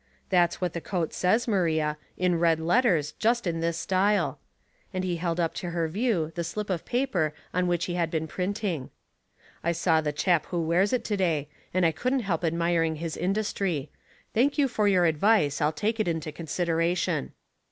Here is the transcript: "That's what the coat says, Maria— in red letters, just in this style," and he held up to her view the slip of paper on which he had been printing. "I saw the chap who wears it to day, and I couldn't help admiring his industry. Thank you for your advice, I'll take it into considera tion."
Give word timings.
"That's 0.31 0.59
what 0.59 0.73
the 0.73 0.81
coat 0.81 1.13
says, 1.13 1.47
Maria— 1.47 1.95
in 2.17 2.39
red 2.39 2.59
letters, 2.59 3.11
just 3.19 3.45
in 3.45 3.59
this 3.59 3.77
style," 3.77 4.39
and 4.91 5.03
he 5.03 5.17
held 5.17 5.39
up 5.39 5.53
to 5.53 5.69
her 5.69 5.87
view 5.87 6.31
the 6.33 6.43
slip 6.43 6.71
of 6.71 6.85
paper 6.85 7.35
on 7.53 7.67
which 7.67 7.85
he 7.85 7.93
had 7.93 8.09
been 8.09 8.25
printing. 8.25 8.89
"I 9.63 9.73
saw 9.73 10.01
the 10.01 10.11
chap 10.11 10.47
who 10.47 10.59
wears 10.63 10.91
it 10.91 11.03
to 11.03 11.17
day, 11.17 11.49
and 11.71 11.85
I 11.85 11.91
couldn't 11.91 12.21
help 12.21 12.43
admiring 12.43 12.95
his 12.95 13.15
industry. 13.15 13.91
Thank 14.33 14.57
you 14.57 14.67
for 14.67 14.87
your 14.87 15.05
advice, 15.05 15.61
I'll 15.61 15.71
take 15.71 15.99
it 15.99 16.07
into 16.07 16.31
considera 16.31 16.97
tion." 16.97 17.33